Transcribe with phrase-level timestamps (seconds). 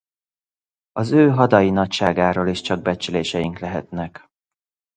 [0.91, 4.27] Az ő hadai nagyságáról is csak becsléseink lehetnek.